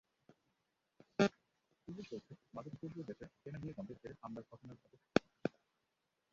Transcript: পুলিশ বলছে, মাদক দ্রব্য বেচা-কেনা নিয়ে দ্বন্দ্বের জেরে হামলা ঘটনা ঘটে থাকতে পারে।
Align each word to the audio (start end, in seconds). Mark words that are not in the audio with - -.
পুলিশ 1.87 2.05
বলছে, 2.11 2.33
মাদক 2.53 2.73
দ্রব্য 2.73 2.97
বেচা-কেনা 3.07 3.57
নিয়ে 3.57 3.75
দ্বন্দ্বের 3.75 3.99
জেরে 4.01 4.15
হামলা 4.21 4.41
ঘটনা 4.49 4.73
ঘটে 4.73 4.95
থাকতে 4.95 5.19
পারে। 5.35 5.57